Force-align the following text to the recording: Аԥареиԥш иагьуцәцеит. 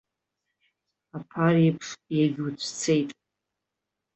Аԥареиԥш 1.17 1.89
иагьуцәцеит. 2.17 3.09